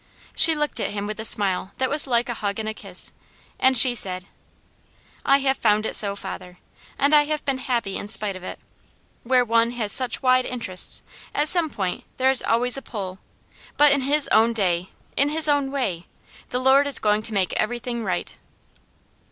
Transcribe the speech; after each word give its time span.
She 0.35 0.55
looked 0.55 0.79
at 0.79 0.89
him 0.89 1.05
with 1.05 1.19
a 1.19 1.23
smile 1.25 1.73
that 1.77 1.87
was 1.87 2.07
like 2.07 2.27
a 2.27 2.33
hug 2.33 2.57
and 2.57 2.75
kiss, 2.75 3.11
and 3.59 3.77
she 3.77 3.93
said: 3.93 4.25
"I 5.23 5.37
have 5.45 5.57
found 5.57 5.85
it 5.85 5.95
so, 5.95 6.15
father, 6.15 6.57
and 6.97 7.13
I 7.13 7.25
have 7.25 7.45
been 7.45 7.59
happy 7.59 7.97
in 7.97 8.07
spite 8.07 8.35
of 8.35 8.41
it. 8.43 8.57
Where 9.21 9.45
one 9.45 9.69
has 9.73 9.91
such 9.91 10.23
wide 10.23 10.45
interests, 10.47 11.03
at 11.35 11.49
some 11.49 11.69
point 11.69 12.03
there 12.17 12.31
is 12.31 12.41
always 12.41 12.77
a 12.77 12.81
pull, 12.81 13.19
but 13.77 13.91
in 13.91 14.01
His 14.01 14.27
own 14.29 14.53
day, 14.53 14.89
in 15.15 15.29
His 15.29 15.47
own 15.47 15.69
way, 15.69 16.07
the 16.49 16.57
Lord 16.57 16.87
is 16.87 16.97
going 16.97 17.21
to 17.21 17.33
make 17.35 17.53
everything 17.57 18.03
right." 18.03 18.35